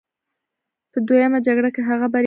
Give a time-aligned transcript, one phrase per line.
[0.91, 2.19] په دویمه جګړه کې هغه بریالی شو.